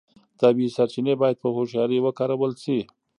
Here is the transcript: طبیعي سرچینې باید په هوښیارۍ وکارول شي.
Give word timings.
طبیعي 0.41 0.69
سرچینې 0.75 1.13
باید 1.21 1.37
په 1.43 1.47
هوښیارۍ 1.55 1.97
وکارول 2.01 2.51
شي. 2.63 2.79